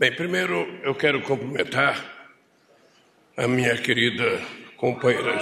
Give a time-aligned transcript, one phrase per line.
[0.00, 2.02] Bem, primeiro eu quero cumprimentar
[3.36, 4.40] a minha querida
[4.78, 5.38] companheira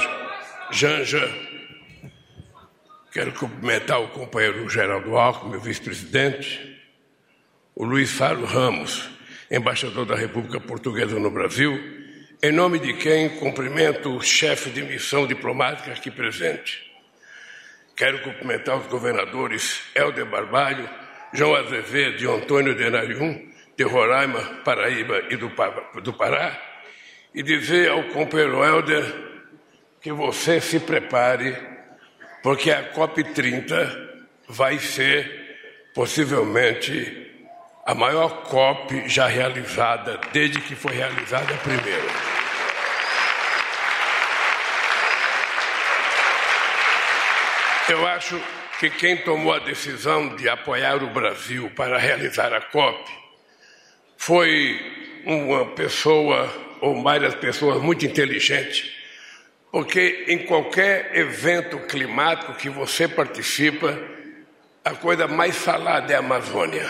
[0.72, 1.22] Janja.
[3.12, 6.76] Quero cumprimentar o companheiro Geraldo Alckmin, meu vice-presidente,
[7.72, 9.08] o Luiz Fábio Ramos,
[9.48, 11.78] embaixador da República Portuguesa no Brasil,
[12.42, 16.84] em nome de quem cumprimento o chefe de missão diplomática aqui presente.
[17.94, 20.90] Quero cumprimentar os governadores Helder Barbalho,
[21.32, 25.52] João Azevedo e Antônio Denarium, de Roraima, Paraíba e do,
[26.02, 26.60] do Pará,
[27.32, 29.04] e dizer ao companheiro Helder
[30.02, 31.56] que você se prepare,
[32.42, 34.08] porque a COP30
[34.48, 37.24] vai ser possivelmente
[37.86, 42.08] a maior COP já realizada desde que foi realizada a primeira.
[47.88, 48.42] Eu acho
[48.80, 53.27] que quem tomou a decisão de apoiar o Brasil para realizar a COP
[54.28, 54.78] foi
[55.24, 58.92] uma pessoa ou várias pessoas muito inteligentes,
[59.72, 63.98] porque em qualquer evento climático que você participa,
[64.84, 66.86] a coisa mais falada é a Amazônia.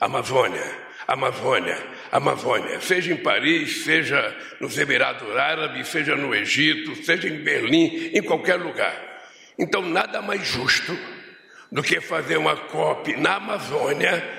[0.00, 0.62] Amazônia,
[1.08, 1.76] Amazônia,
[2.12, 2.80] Amazônia.
[2.80, 8.54] Seja em Paris, seja nos Emirados Árabes, seja no Egito, seja em Berlim, em qualquer
[8.54, 8.94] lugar.
[9.58, 10.96] Então, nada mais justo
[11.72, 14.37] do que fazer uma COP na Amazônia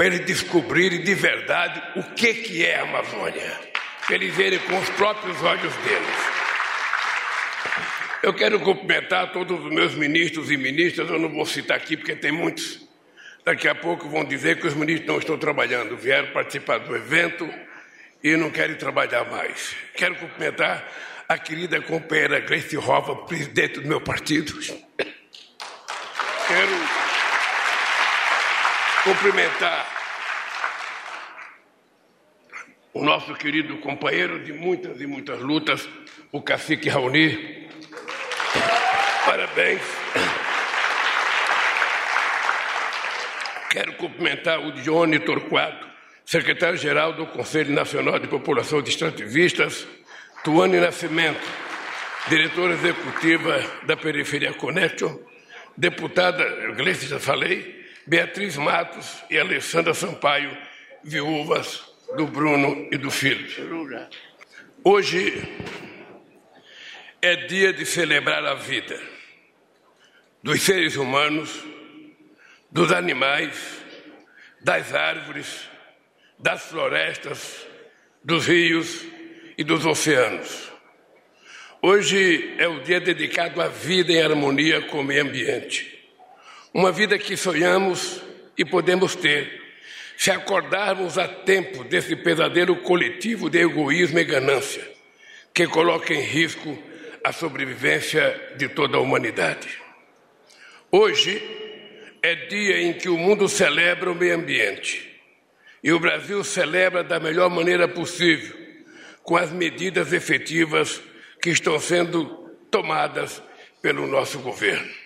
[0.00, 3.60] para eles descobrirem de verdade o que, que é a Amazônia,
[4.06, 6.16] para eles verem com os próprios olhos deles.
[8.22, 12.16] Eu quero cumprimentar todos os meus ministros e ministras, eu não vou citar aqui porque
[12.16, 12.80] tem muitos.
[13.44, 17.46] Daqui a pouco vão dizer que os ministros não estão trabalhando, vieram participar do evento
[18.24, 19.76] e não querem trabalhar mais.
[19.94, 20.82] Quero cumprimentar
[21.28, 24.58] a querida companheira Grace Hova, presidente do meu partido.
[26.48, 26.99] Quero
[29.04, 29.86] cumprimentar
[32.92, 35.88] o nosso querido companheiro de muitas e muitas lutas,
[36.30, 37.68] o cacique Raoni.
[39.24, 39.80] Parabéns.
[43.70, 45.86] Quero cumprimentar o Dione Torquato,
[46.24, 49.86] secretário-geral do Conselho Nacional de População de Extrativistas,
[50.42, 51.46] Tuane Nascimento,
[52.28, 55.16] diretora executiva da Periferia Connection,
[55.76, 57.79] deputada, Gleice já falei,
[58.10, 60.50] Beatriz Matos e Alessandra Sampaio,
[61.04, 61.80] viúvas
[62.16, 63.46] do Bruno e do filho.
[64.82, 65.32] Hoje
[67.22, 69.00] é dia de celebrar a vida
[70.42, 71.64] dos seres humanos,
[72.68, 73.56] dos animais,
[74.60, 75.68] das árvores,
[76.36, 77.64] das florestas,
[78.24, 79.06] dos rios
[79.56, 80.68] e dos oceanos.
[81.80, 85.89] Hoje é o dia dedicado à vida em harmonia com o meio ambiente.
[86.72, 88.22] Uma vida que sonhamos
[88.56, 89.60] e podemos ter,
[90.16, 94.88] se acordarmos a tempo desse pesadelo coletivo de egoísmo e ganância,
[95.52, 96.78] que coloca em risco
[97.24, 99.68] a sobrevivência de toda a humanidade.
[100.92, 101.42] Hoje
[102.22, 105.10] é dia em que o mundo celebra o meio ambiente
[105.82, 108.56] e o Brasil celebra da melhor maneira possível
[109.24, 111.02] com as medidas efetivas
[111.42, 112.26] que estão sendo
[112.70, 113.42] tomadas
[113.82, 114.99] pelo nosso governo.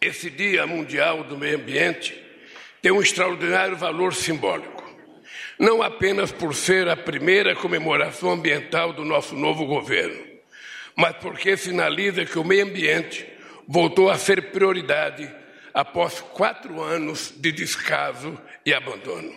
[0.00, 2.22] Esse Dia Mundial do Meio Ambiente
[2.82, 4.84] tem um extraordinário valor simbólico,
[5.58, 10.22] não apenas por ser a primeira comemoração ambiental do nosso novo governo,
[10.94, 13.26] mas porque sinaliza que o meio ambiente
[13.66, 15.32] voltou a ser prioridade
[15.72, 19.32] após quatro anos de descaso e abandono.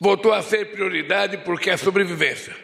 [0.00, 2.56] Voltou a ser prioridade porque a sobrevivência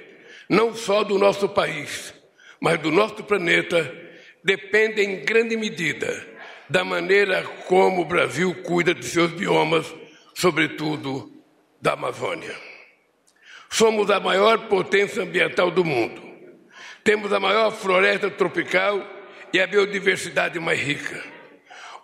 [0.48, 2.14] não só do nosso país,
[2.58, 3.94] mas do nosso planeta,
[4.42, 6.35] depende em grande medida
[6.68, 9.94] da maneira como o Brasil cuida de seus biomas,
[10.34, 11.32] sobretudo
[11.80, 12.54] da Amazônia.
[13.70, 16.22] Somos a maior potência ambiental do mundo.
[17.04, 19.04] Temos a maior floresta tropical
[19.52, 21.22] e a biodiversidade mais rica.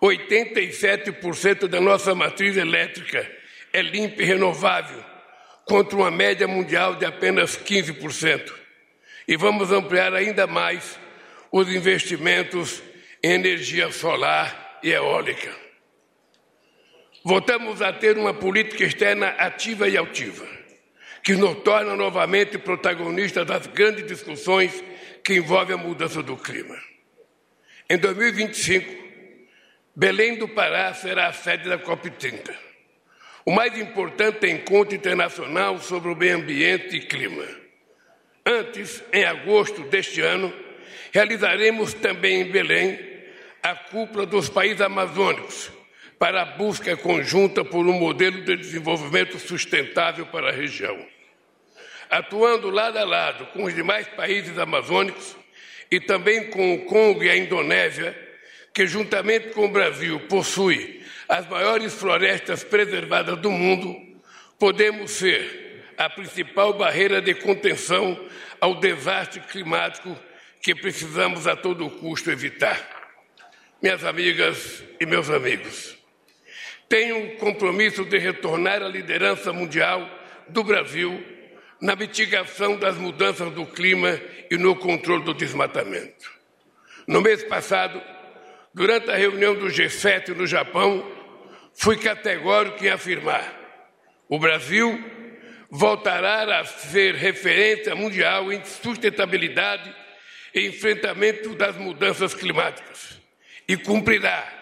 [0.01, 3.29] 87% da nossa matriz elétrica
[3.71, 5.03] é limpa e renovável
[5.65, 8.53] contra uma média mundial de apenas 15%.
[9.27, 10.99] E vamos ampliar ainda mais
[11.51, 12.83] os investimentos
[13.23, 15.51] energia solar e eólica.
[17.23, 20.45] Voltamos a ter uma política externa ativa e altiva,
[21.23, 24.83] que nos torna novamente protagonistas das grandes discussões
[25.23, 26.77] que envolvem a mudança do clima.
[27.89, 29.03] Em 2025,
[29.95, 32.73] Belém do Pará será a sede da COP30
[33.45, 37.45] o mais importante encontro internacional sobre o meio ambiente e clima.
[38.45, 40.53] Antes, em agosto deste ano,
[41.11, 43.12] realizaremos também em Belém
[43.63, 45.71] a cúpula dos países amazônicos
[46.19, 50.97] para a busca conjunta por um modelo de desenvolvimento sustentável para a região.
[52.09, 55.35] atuando lado a lado com os demais países amazônicos
[55.89, 58.15] e também com o Congo e a Indonésia,
[58.73, 63.95] que juntamente com o Brasil possui as maiores florestas preservadas do mundo,
[64.59, 68.19] podemos ser a principal barreira de contenção
[68.59, 70.17] ao desastre climático
[70.61, 73.02] que precisamos a todo custo evitar.
[73.83, 75.97] Minhas amigas e meus amigos,
[76.87, 80.09] tenho um compromisso de retornar à liderança mundial
[80.47, 81.21] do Brasil
[81.81, 84.17] na mitigação das mudanças do clima
[84.49, 86.31] e no controle do desmatamento.
[87.05, 88.01] No mês passado,
[88.73, 91.05] durante a reunião do G7 no Japão,
[91.73, 93.53] fui categórico em afirmar:
[94.29, 94.97] o Brasil
[95.69, 99.93] voltará a ser referência mundial em sustentabilidade
[100.55, 103.21] e enfrentamento das mudanças climáticas
[103.67, 104.61] e cumprirá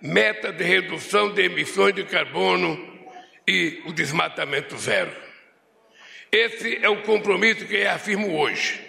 [0.00, 2.98] meta de redução de emissões de carbono
[3.46, 5.12] e o desmatamento zero.
[6.30, 8.80] Esse é o compromisso que eu afirmo hoje.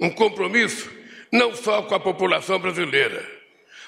[0.00, 0.90] Um compromisso
[1.32, 3.24] não só com a população brasileira,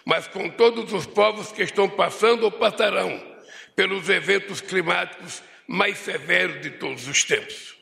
[0.05, 3.31] mas com todos os povos que estão passando ou passarão
[3.77, 7.77] pelos eventos climáticos mais severos de todos os tempos.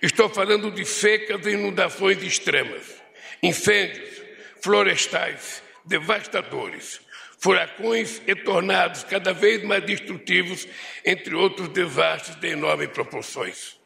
[0.00, 3.00] Estou falando de secas e inundações extremas,
[3.42, 4.22] incêndios
[4.60, 7.00] florestais devastadores,
[7.38, 10.66] furacões e tornados cada vez mais destrutivos,
[11.04, 13.78] entre outros desastres de enormes proporções.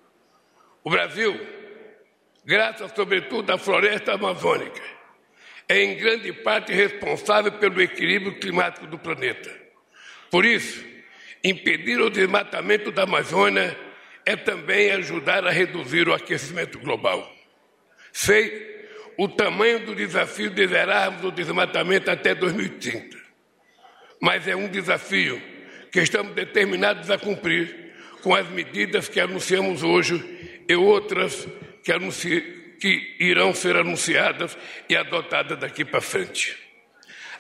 [0.85, 1.35] O Brasil,
[2.45, 4.83] graças sobretudo à floresta amazônica,
[5.69, 9.51] é em grande parte responsável pelo equilíbrio climático do planeta.
[10.31, 10.85] Por isso,
[11.43, 13.77] impedir o desmatamento da Amazônia
[14.25, 17.33] é também ajudar a reduzir o aquecimento global.
[18.13, 18.76] Sei
[19.19, 23.17] o tamanho do desafio de zerarmos o desmatamento até 2030,
[24.21, 25.41] mas é um desafio
[25.91, 27.93] que estamos determinados a cumprir
[28.23, 31.47] com as medidas que anunciamos hoje e outras
[31.83, 32.77] que, anunci...
[32.81, 34.59] que irão ser anunciadas
[34.89, 36.57] e adotadas daqui para frente.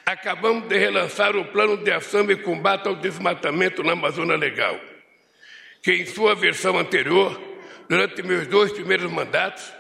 [0.07, 4.79] Acabamos de relançar o Plano de Ação e Combate ao Desmatamento na Amazônia Legal,
[5.83, 7.37] que, em sua versão anterior,
[7.89, 9.73] durante meus dois primeiros mandatos,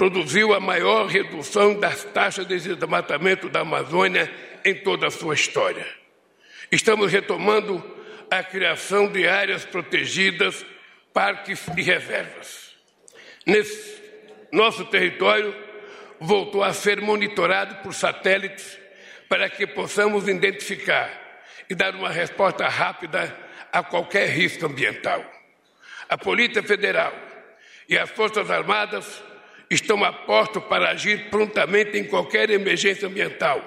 [0.00, 4.32] produziu a maior redução das taxas de desmatamento da Amazônia
[4.64, 5.86] em toda a sua história.
[6.72, 7.84] Estamos retomando
[8.30, 10.64] a criação de áreas protegidas,
[11.12, 12.74] parques e reservas
[13.44, 14.00] nesse
[14.50, 15.54] nosso território
[16.18, 18.78] voltou a ser monitorado por satélites
[19.28, 21.10] para que possamos identificar
[21.68, 23.36] e dar uma resposta rápida
[23.70, 25.22] a qualquer risco ambiental.
[26.08, 27.12] A Polícia Federal
[27.86, 29.29] e as Forças Armadas
[29.70, 33.62] estão a posto para agir prontamente em qualquer emergência ambiental,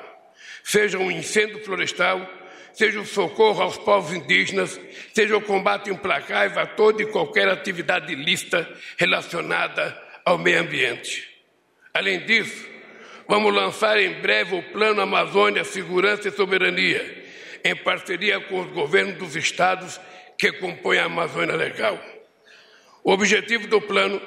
[0.64, 2.30] seja um incêndio florestal,
[2.74, 4.80] seja o socorro aos povos indígenas,
[5.14, 8.68] seja o combate implacável a toda e qualquer atividade ilícita
[8.98, 11.30] relacionada ao meio ambiente.
[11.94, 12.68] Além disso,
[13.28, 17.24] vamos lançar em breve o Plano Amazônia Segurança e Soberania,
[17.64, 20.02] em parceria com os governos dos estados
[20.38, 21.98] que compõem a Amazônia Legal.
[23.04, 24.20] O objetivo do plano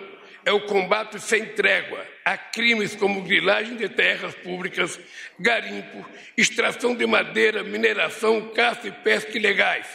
[0.47, 4.99] é o combate sem trégua a crimes como grilagem de terras públicas,
[5.41, 9.87] garimpo, extração de madeira, mineração, caça e pesca ilegais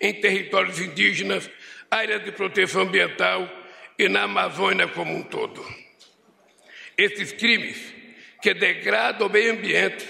[0.00, 1.50] em territórios indígenas,
[1.90, 3.50] áreas de proteção ambiental
[3.98, 5.66] e na Amazônia como um todo.
[6.96, 7.92] Esses crimes
[8.40, 10.06] que degradam o meio ambiente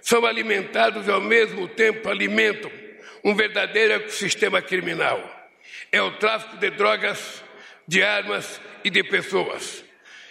[0.00, 2.72] são alimentados e ao mesmo tempo alimentam
[3.22, 5.22] um verdadeiro ecossistema criminal.
[5.92, 7.43] É o tráfico de drogas,
[7.86, 9.84] de armas e de pessoas.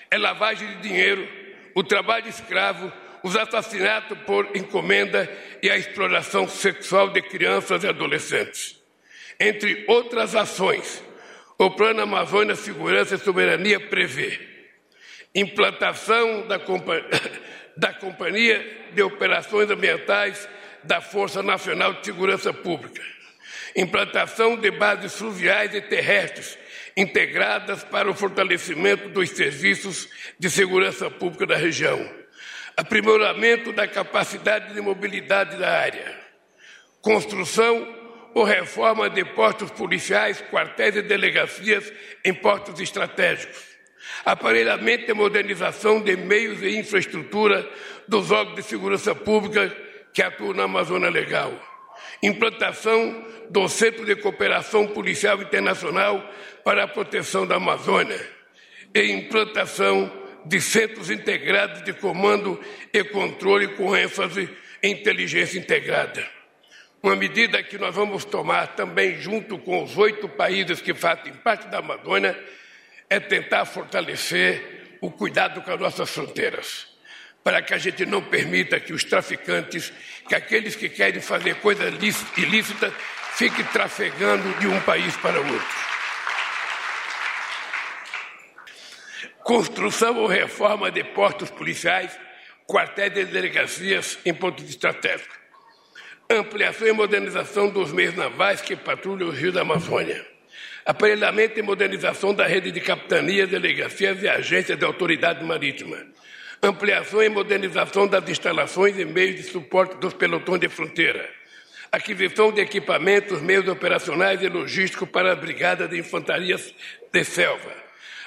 [0.09, 1.27] É lavagem de dinheiro,
[1.75, 2.91] o trabalho escravo,
[3.23, 5.29] os assassinatos por encomenda
[5.61, 8.79] e a exploração sexual de crianças e adolescentes.
[9.39, 11.03] Entre outras ações,
[11.57, 14.39] o Plano Amazônia Segurança e Soberania prevê
[15.33, 16.59] implantação da,
[17.77, 20.47] da Companhia de Operações Ambientais
[20.83, 23.01] da Força Nacional de Segurança Pública,
[23.75, 26.57] implantação de bases fluviais e terrestres
[26.95, 30.07] integradas para o fortalecimento dos serviços
[30.39, 32.09] de segurança pública da região,
[32.77, 36.19] aprimoramento da capacidade de mobilidade da área,
[37.01, 38.01] construção
[38.33, 41.91] ou reforma de postos policiais, quartéis e delegacias
[42.23, 43.61] em postos estratégicos,
[44.25, 47.69] aparelhamento e modernização de meios e infraestrutura
[48.07, 49.75] dos órgãos de segurança pública
[50.13, 51.72] que atuam na Amazônia Legal
[52.23, 56.27] implantação do Centro de Cooperação Policial Internacional
[56.63, 58.19] para a Proteção da Amazônia
[58.95, 60.11] e implantação
[60.45, 62.59] de centros integrados de comando
[62.91, 64.49] e controle com ênfase
[64.81, 66.25] em inteligência integrada.
[67.01, 71.67] Uma medida que nós vamos tomar também junto com os oito países que fazem parte
[71.67, 72.37] da Amazônia
[73.09, 76.87] é tentar fortalecer o cuidado com as nossas fronteiras,
[77.43, 79.91] para que a gente não permita que os traficantes,
[80.27, 81.83] que aqueles que querem fazer coisa
[82.37, 82.93] ilícita,
[83.35, 85.83] fiquem trafegando de um país para outro.
[89.43, 92.17] Construção ou reforma de postos policiais,
[92.65, 95.37] quartéis e delegacias em pontos estratégicos.
[96.29, 100.33] Ampliação e modernização dos meios navais que patrulham os rios da Amazônia
[100.85, 105.97] aparelhamento e modernização da rede de capitanias, delegacias e agências de autoridade marítima,
[106.63, 111.29] ampliação e modernização das instalações e meios de suporte dos pelotões de fronteira,
[111.91, 116.55] aquisição de equipamentos, meios operacionais e logísticos para a Brigada de Infantaria
[117.11, 117.71] de Selva,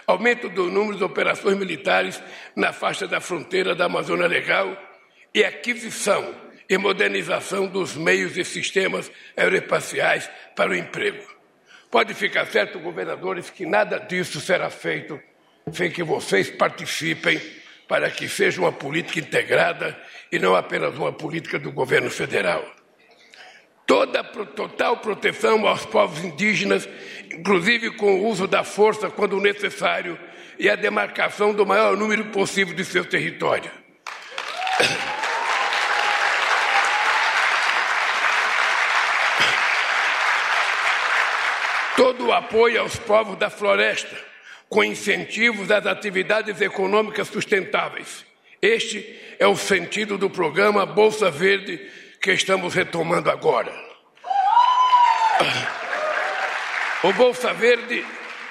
[0.07, 2.23] aumento do número de operações militares
[2.55, 4.77] na faixa da fronteira da Amazônia Legal
[5.35, 6.35] e aquisição
[6.69, 11.25] e modernização dos meios e sistemas aeroespaciais para o emprego.
[11.91, 15.19] Pode ficar certo, governadores, que nada disso será feito
[15.73, 17.41] sem que vocês participem
[17.89, 19.99] para que seja uma política integrada
[20.31, 22.65] e não apenas uma política do governo federal.
[23.87, 26.89] Toda total proteção aos povos indígenas,
[27.33, 30.19] inclusive com o uso da força quando necessário
[30.59, 33.71] e a demarcação do maior número possível de seu território.
[41.97, 44.17] todo o apoio aos povos da floresta,
[44.69, 48.25] com incentivos às atividades econômicas sustentáveis.
[48.61, 51.81] Este é o sentido do programa Bolsa Verde
[52.21, 53.73] que estamos retomando agora.
[57.03, 58.05] O Bolsa Verde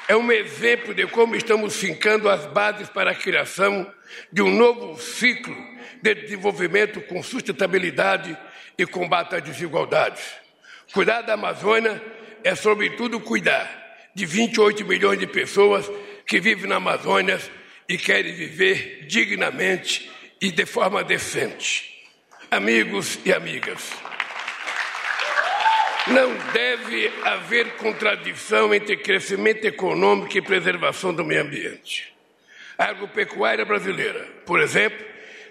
[0.08, 3.92] é um exemplo de como estamos fincando as bases para a criação
[4.32, 5.56] de um novo ciclo
[6.02, 8.38] de desenvolvimento com sustentabilidade
[8.78, 10.24] e combate às desigualdades.
[10.94, 12.02] Cuidar da Amazônia
[12.44, 15.90] é, sobretudo, cuidar de 28 milhões de pessoas
[16.26, 17.40] que vivem na Amazônia
[17.88, 20.10] e querem viver dignamente
[20.42, 21.94] e de forma decente.
[22.52, 23.92] Amigos e amigas,
[26.08, 32.14] não deve haver contradição entre crescimento econômico e preservação do meio ambiente.
[32.78, 35.04] A agropecuária brasileira, por exemplo,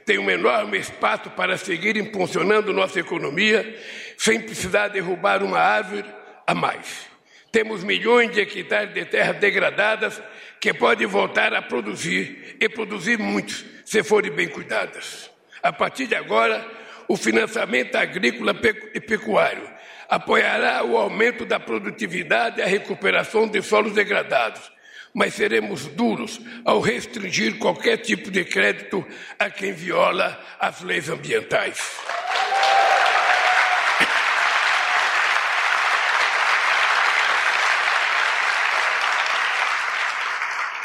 [0.05, 3.83] tem um enorme espaço para seguir impulsionando nossa economia
[4.17, 6.05] sem precisar derrubar uma árvore
[6.47, 7.14] a mais.
[7.55, 10.21] Temos milhões de hectares de terras degradadas
[10.59, 15.31] que podem voltar a produzir e produzir muitos, se forem bem cuidadas.
[15.63, 16.67] A partir de agora,
[17.07, 18.59] o financiamento agrícola
[18.93, 19.71] e pecuário
[20.09, 24.73] apoiará o aumento da produtividade e a recuperação de solos degradados,
[25.15, 29.07] mas seremos duros ao restringir qualquer tipo de crédito
[29.39, 31.79] a quem viola as leis ambientais.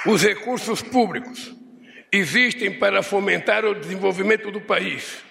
[0.09, 1.55] Os recursos públicos
[2.11, 5.23] existem para fomentar o desenvolvimento do país,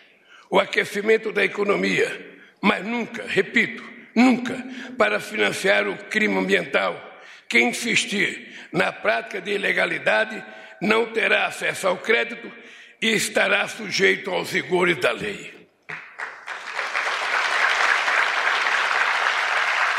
[0.48, 3.82] o aquecimento da economia, mas nunca, repito,
[4.14, 4.56] nunca
[4.96, 6.94] para financiar o crime ambiental.
[7.48, 10.44] Quem insistir na prática de ilegalidade
[10.80, 12.48] não terá acesso ao crédito
[13.02, 15.68] e estará sujeito aos rigores da lei.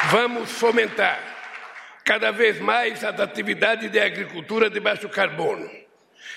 [0.09, 1.38] Vamos fomentar
[2.09, 5.69] cada vez mais as atividades de agricultura de baixo carbono.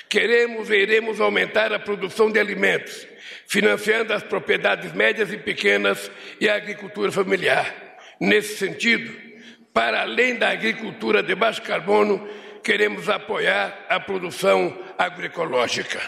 [0.06, 3.06] Queremos e iremos aumentar a produção de alimentos,
[3.46, 7.74] financiando as propriedades médias e pequenas e a agricultura familiar.
[8.20, 9.18] Nesse sentido,
[9.72, 12.28] para além da agricultura de baixo carbono,
[12.62, 16.02] queremos apoiar a produção agroecológica.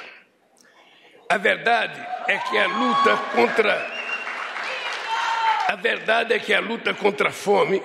[1.26, 3.94] A verdade é que a luta contra
[5.68, 7.82] a verdade é que a luta contra a fome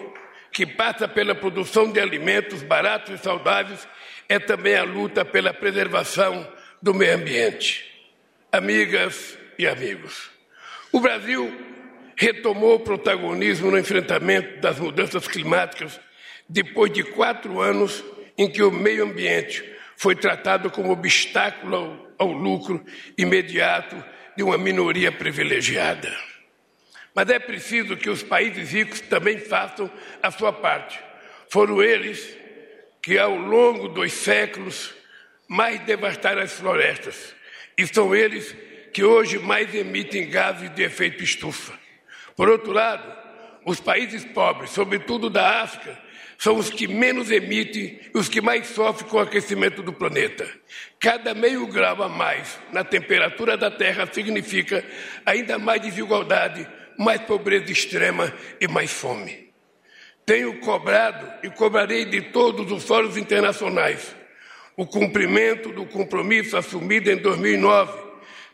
[0.60, 3.88] que passa pela produção de alimentos baratos e saudáveis,
[4.28, 6.46] é também a luta pela preservação
[6.82, 7.86] do meio ambiente.
[8.52, 10.30] Amigas e amigos,
[10.92, 11.50] o Brasil
[12.14, 15.98] retomou o protagonismo no enfrentamento das mudanças climáticas
[16.50, 18.04] depois de quatro anos
[18.38, 19.64] em que o meio ambiente
[19.96, 21.74] foi tratado como obstáculo
[22.18, 22.84] ao, ao lucro
[23.18, 23.96] imediato
[24.36, 26.14] de uma minoria privilegiada.
[27.20, 29.92] Mas é preciso que os países ricos também façam
[30.24, 30.98] a sua parte.
[31.50, 32.34] Foram eles
[33.02, 34.96] que, ao longo dos séculos,
[35.46, 37.36] mais devastaram as florestas.
[37.78, 38.56] E são eles
[38.94, 41.74] que hoje mais emitem gases de efeito estufa.
[42.38, 43.14] Por outro lado,
[43.66, 46.00] os países pobres, sobretudo da África,
[46.38, 50.50] são os que menos emitem e os que mais sofrem com o aquecimento do planeta.
[50.98, 54.86] Cada meio grau a mais na temperatura da Terra significa
[55.26, 56.66] ainda mais desigualdade,
[57.00, 59.54] mais pobreza extrema e mais fome.
[60.26, 64.14] Tenho cobrado e cobrarei de todos os fóruns internacionais
[64.76, 67.98] o cumprimento do compromisso assumido em 2009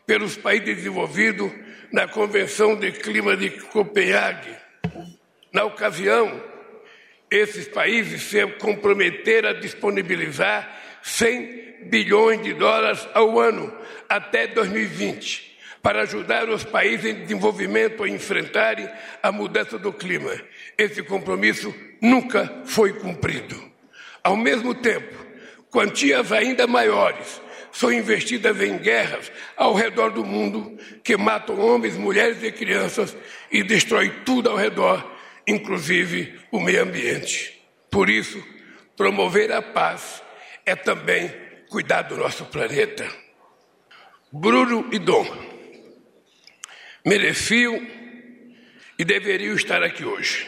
[0.06, 1.50] pelos países desenvolvidos
[1.92, 4.54] na Convenção de Clima de Copenhague.
[5.52, 6.40] Na ocasião,
[7.28, 10.68] esses países se comprometeram a disponibilizar
[11.02, 13.76] 100 bilhões de dólares ao ano
[14.08, 15.45] até 2020
[15.86, 18.90] para ajudar os países em desenvolvimento a enfrentarem
[19.22, 20.32] a mudança do clima.
[20.76, 23.56] Esse compromisso nunca foi cumprido.
[24.20, 25.14] Ao mesmo tempo,
[25.70, 27.40] quantias ainda maiores
[27.70, 33.16] são investidas em guerras ao redor do mundo que matam homens, mulheres e crianças
[33.48, 35.08] e destrói tudo ao redor,
[35.46, 37.62] inclusive o meio ambiente.
[37.88, 38.42] Por isso,
[38.96, 40.20] promover a paz
[40.64, 41.32] é também
[41.70, 43.08] cuidar do nosso planeta.
[44.32, 45.54] Bruno e Dom
[47.06, 47.80] mereciam
[48.98, 50.44] e deveriam estar aqui hoje,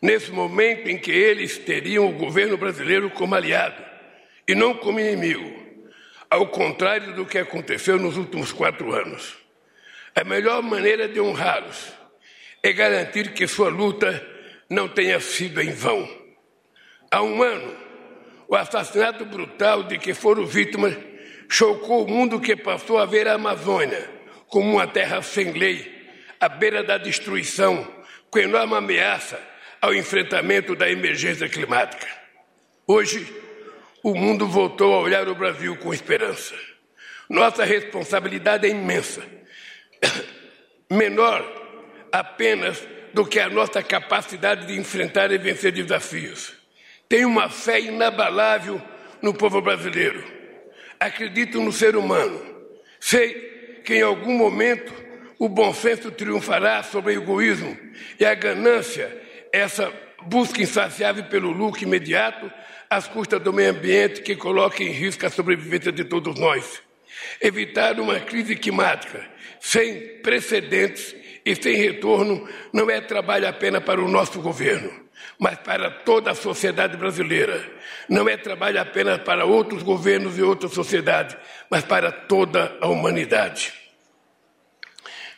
[0.00, 3.84] nesse momento em que eles teriam o governo brasileiro como aliado
[4.48, 5.62] e não como inimigo,
[6.30, 9.36] ao contrário do que aconteceu nos últimos quatro anos.
[10.14, 11.92] A melhor maneira de honrá-los
[12.62, 14.26] é garantir que sua luta
[14.70, 16.08] não tenha sido em vão.
[17.10, 17.76] Há um ano,
[18.48, 20.96] o assassinato brutal de que foram vítimas
[21.46, 24.21] chocou o mundo que passou a ver a Amazônia
[24.52, 25.90] como uma terra sem lei,
[26.38, 27.90] à beira da destruição,
[28.30, 29.40] com enorme ameaça
[29.80, 32.06] ao enfrentamento da emergência climática.
[32.86, 33.34] Hoje,
[34.02, 36.54] o mundo voltou a olhar o Brasil com esperança.
[37.30, 39.22] Nossa responsabilidade é imensa,
[40.92, 41.42] menor
[42.12, 46.52] apenas do que a nossa capacidade de enfrentar e vencer desafios.
[47.08, 48.82] Tenho uma fé inabalável
[49.22, 50.22] no povo brasileiro.
[51.00, 52.38] Acredito no ser humano.
[53.00, 53.51] Sei
[53.84, 54.92] que em algum momento
[55.38, 57.76] o bom senso triunfará sobre o egoísmo
[58.18, 59.10] e a ganância,
[59.52, 59.92] essa
[60.26, 62.50] busca insaciável pelo lucro imediato
[62.88, 66.82] às custas do meio ambiente que coloca em risco a sobrevivência de todos nós.
[67.40, 69.24] Evitar uma crise climática
[69.60, 75.02] sem precedentes e sem retorno não é trabalho apenas para o nosso governo
[75.38, 77.68] mas para toda a sociedade brasileira.
[78.08, 81.36] Não é trabalho apenas para outros governos e outras sociedades,
[81.70, 83.72] mas para toda a humanidade.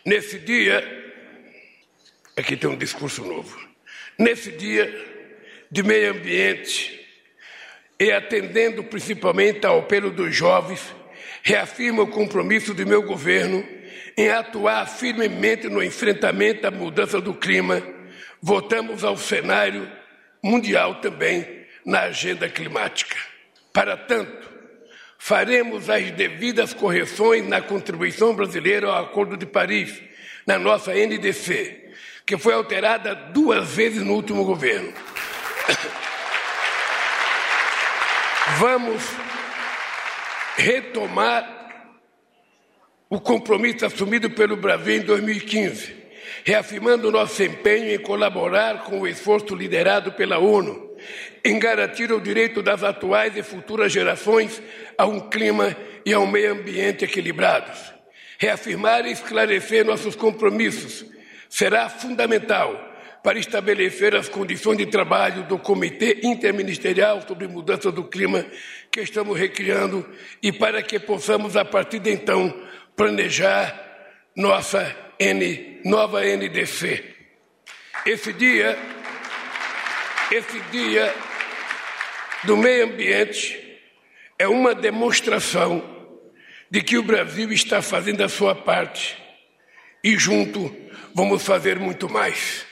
[0.05, 0.83] Nesse dia,
[2.37, 3.59] aqui tem um discurso novo.
[4.19, 4.93] Nesse dia
[5.71, 7.01] de meio ambiente,
[7.99, 10.95] e atendendo principalmente ao apelo dos jovens,
[11.43, 13.67] reafirmo o compromisso do meu governo
[14.17, 17.94] em atuar firmemente no enfrentamento à mudança do clima
[18.47, 19.91] Voltamos ao cenário
[20.43, 23.17] mundial também na agenda climática.
[23.73, 24.51] Para tanto,
[25.19, 29.99] faremos as devidas correções na contribuição brasileira ao Acordo de Paris,
[30.47, 31.95] na nossa NDC,
[32.27, 34.93] que foi alterada duas vezes no último governo.
[38.59, 39.03] Vamos
[40.59, 41.49] retomar
[43.09, 46.04] o compromisso assumido pelo Brasil em 2015
[46.45, 50.95] reafirmando nosso empenho em colaborar com o esforço liderado pela ONU
[51.43, 54.63] em garantir o direito das atuais e futuras gerações
[54.97, 57.93] a um clima e a um meio ambiente equilibrados.
[58.39, 61.05] Reafirmar e esclarecer nossos compromissos
[61.49, 68.45] será fundamental para estabelecer as condições de trabalho do Comitê Interministerial sobre Mudança do Clima
[68.91, 70.07] que estamos recriando
[70.43, 72.55] e para que possamos, a partir de então,
[72.95, 73.84] planejar
[74.37, 77.05] nossa N, nova NDC.
[78.05, 78.77] Esse dia,
[80.31, 81.15] esse dia
[82.43, 83.81] do meio ambiente
[84.39, 85.83] é uma demonstração
[86.69, 89.17] de que o Brasil está fazendo a sua parte
[90.03, 90.75] e junto
[91.15, 92.67] vamos fazer muito mais.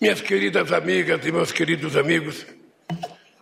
[0.00, 2.44] Minhas queridas amigas e meus queridos amigos,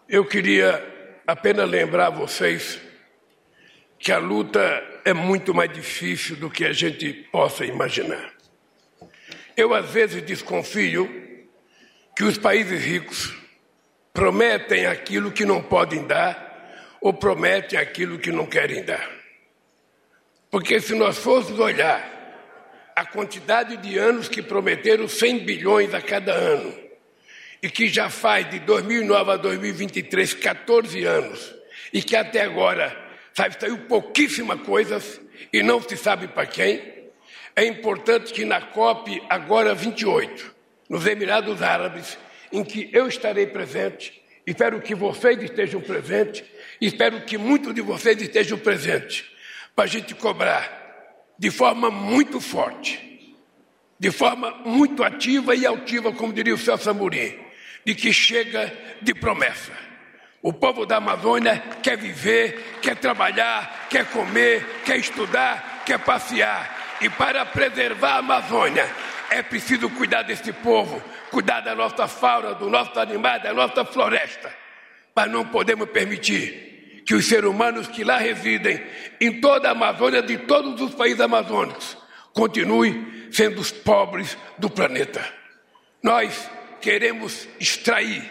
[0.08, 0.84] eu queria
[1.26, 2.78] apenas lembrar vocês
[4.00, 8.32] que a luta é muito mais difícil do que a gente possa imaginar.
[9.54, 11.46] Eu, às vezes, desconfio
[12.16, 13.36] que os países ricos
[14.12, 19.08] prometem aquilo que não podem dar ou prometem aquilo que não querem dar.
[20.50, 22.18] Porque se nós fôssemos olhar
[22.96, 26.74] a quantidade de anos que prometeram 100 bilhões a cada ano,
[27.62, 31.54] e que já faz de 2009 a 2023 14 anos,
[31.92, 32.99] e que até agora
[33.34, 35.20] sabe, saiu pouquíssima coisas
[35.52, 37.00] e não se sabe para quem.
[37.56, 40.54] É importante que na COP, agora 28,
[40.88, 42.18] nos Emirados Árabes,
[42.52, 46.44] em que eu estarei presente, espero que vocês estejam presentes,
[46.80, 49.24] espero que muitos de vocês estejam presentes,
[49.74, 50.78] para a gente cobrar
[51.38, 53.34] de forma muito forte,
[53.98, 57.38] de forma muito ativa e altiva, como diria o Celso Amorim,
[57.84, 59.89] de que chega de promessa
[60.42, 66.96] O povo da Amazônia quer viver, quer trabalhar, quer comer, quer estudar, quer passear.
[67.02, 68.88] E para preservar a Amazônia,
[69.30, 74.50] é preciso cuidar desse povo, cuidar da nossa fauna, do nosso animal, da nossa floresta.
[75.14, 78.82] Mas não podemos permitir que os seres humanos que lá residem,
[79.20, 81.98] em toda a Amazônia, de todos os países amazônicos,
[82.32, 85.22] continuem sendo os pobres do planeta.
[86.02, 86.50] Nós
[86.80, 88.22] queremos extrair,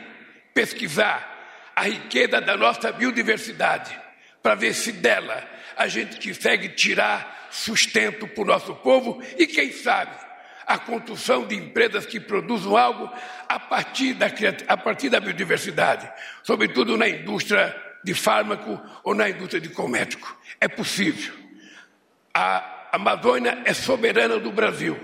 [0.55, 1.38] pesquisar
[1.79, 3.97] a riqueza da nossa biodiversidade,
[4.43, 9.71] para ver se dela a gente consegue tirar sustento para o nosso povo e, quem
[9.71, 10.11] sabe,
[10.67, 13.09] a construção de empresas que produzam algo
[13.47, 14.27] a partir da,
[14.67, 16.11] a partir da biodiversidade,
[16.43, 20.37] sobretudo na indústria de fármaco ou na indústria de cosmético.
[20.59, 21.33] É possível.
[22.33, 24.99] A Amazônia é soberana do Brasil,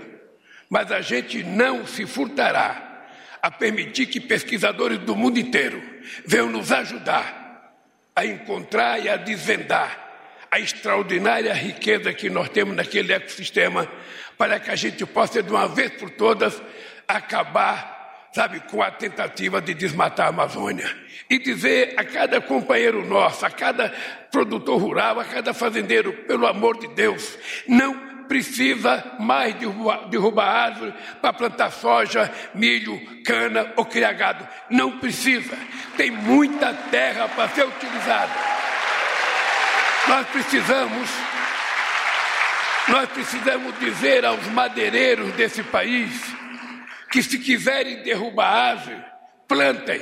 [0.68, 2.85] mas a gente não se furtará
[3.46, 5.80] a permitir que pesquisadores do mundo inteiro
[6.24, 7.76] venham nos ajudar
[8.12, 10.04] a encontrar e a desvendar
[10.50, 13.88] a extraordinária riqueza que nós temos naquele ecossistema,
[14.36, 16.60] para que a gente possa, de uma vez por todas,
[17.06, 20.92] acabar, sabe, com a tentativa de desmatar a Amazônia.
[21.30, 23.90] E dizer a cada companheiro nosso, a cada
[24.32, 30.94] produtor rural, a cada fazendeiro, pelo amor de Deus, não precisa mais derrubar, derrubar árvore
[31.20, 34.46] para plantar soja, milho, cana ou criar gado.
[34.70, 35.56] Não precisa.
[35.96, 38.32] Tem muita terra para ser utilizada.
[40.08, 41.10] Nós precisamos,
[42.88, 46.12] nós precisamos dizer aos madeireiros desse país
[47.10, 49.04] que se quiserem derrubar árvore,
[49.48, 50.00] plantem,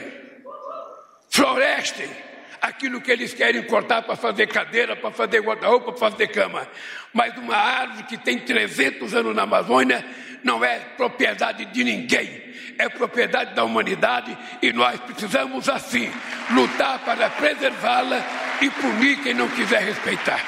[1.31, 2.24] florestem
[2.65, 6.67] aquilo que eles querem cortar para fazer cadeira, para fazer guarda-roupa, para fazer cama.
[7.13, 10.05] Mas uma árvore que tem 300 anos na Amazônia
[10.43, 12.43] não é propriedade de ninguém,
[12.79, 16.11] é propriedade da humanidade e nós precisamos, assim,
[16.51, 18.25] lutar para preservá-la
[18.63, 20.41] e punir quem não quiser respeitar.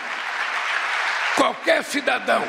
[1.34, 2.42] Qualquer cidadão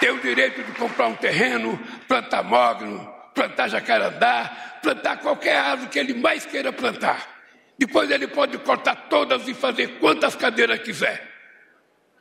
[0.00, 1.78] tem o direito de comprar um terreno,
[2.08, 7.35] plantar mogno, plantar jacarandá, plantar qualquer árvore que ele mais queira plantar.
[7.78, 11.22] Depois ele pode cortar todas e fazer quantas cadeiras quiser.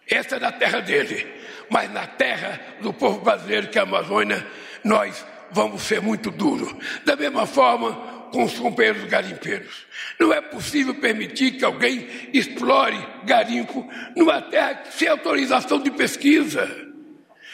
[0.07, 1.25] Essa é da terra dele.
[1.69, 4.45] Mas na terra do povo brasileiro, que é a Amazônia,
[4.83, 6.73] nós vamos ser muito duros.
[7.05, 9.85] Da mesma forma, com os companheiros garimpeiros.
[10.19, 16.69] Não é possível permitir que alguém explore garimpo numa terra sem autorização de pesquisa.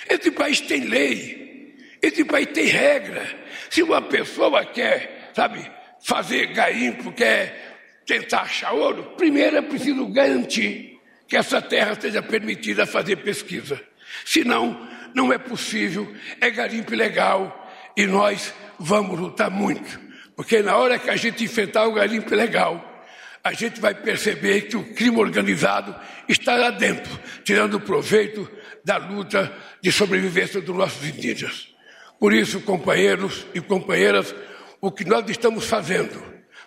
[0.09, 3.23] Esse país tem lei, esse país tem regra.
[3.69, 5.69] Se uma pessoa quer, sabe,
[6.03, 7.70] fazer garimpo, quer
[8.19, 13.80] tentar achar ouro, primeiro é preciso garantir que essa terra seja permitida fazer pesquisa.
[14.26, 20.97] Senão, não é possível, é garimpo ilegal e nós vamos lutar muito porque na hora
[20.97, 23.06] que a gente enfrentar o garimpo legal,
[23.43, 25.95] a gente vai perceber que o crime organizado
[26.28, 27.12] está lá dentro,
[27.43, 28.50] tirando proveito
[28.84, 31.67] da luta de sobrevivência dos nossos indígenas.
[32.19, 34.34] Por isso, companheiros e companheiras,
[34.82, 36.19] o que nós estamos fazendo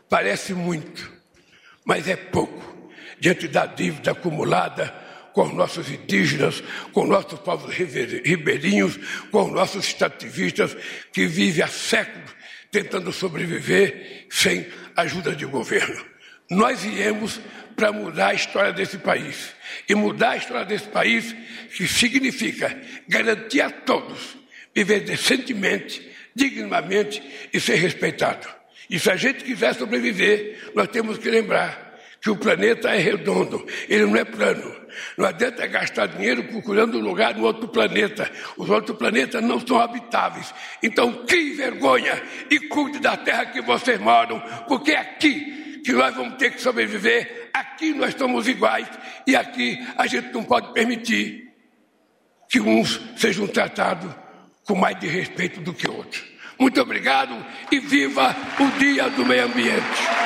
[0.09, 1.13] parece muito,
[1.85, 4.93] mas é pouco diante da dívida acumulada
[5.33, 8.99] com os nossos indígenas, com nossos povos ribeirinhos,
[9.31, 10.77] com os nossos extrativistas
[11.13, 12.35] que vivem há séculos
[12.71, 14.67] tentando sobreviver sem
[14.97, 16.05] ajuda de governo.
[16.51, 17.41] Nós viemos
[17.77, 19.55] para mudar a história desse país.
[19.89, 21.35] E mudar a história desse país,
[21.77, 22.77] que significa
[23.09, 24.37] garantir a todos
[24.75, 28.49] viver decentemente, dignamente e ser respeitado.
[28.89, 31.85] E se a gente quiser sobreviver, nós temos que lembrar
[32.21, 34.75] que o planeta é redondo, ele não é plano.
[35.19, 38.31] Não adianta gastar dinheiro procurando um lugar no outro planeta.
[38.57, 40.55] Os outros planetas não são habitáveis.
[40.83, 46.15] Então, crie vergonha e cuide da terra que vocês moram, porque é aqui que nós
[46.15, 47.51] vamos ter que sobreviver.
[47.53, 48.89] Aqui nós somos iguais
[49.27, 51.53] e aqui a gente não pode permitir
[52.49, 54.11] que uns sejam tratados
[54.65, 56.34] com mais de respeito do que outros.
[56.59, 57.35] Muito obrigado
[57.71, 60.24] e viva o Dia do Meio Ambiente.